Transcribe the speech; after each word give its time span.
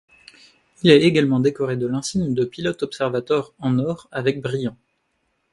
Il 0.81 0.89
est 0.89 1.01
également 1.03 1.39
décoré 1.39 1.77
de 1.77 1.85
l'insigne 1.85 2.33
de 2.33 2.43
pilote-observateur 2.43 3.53
en 3.59 3.77
or 3.77 4.07
avec 4.11 4.41
brillants. 4.41 4.79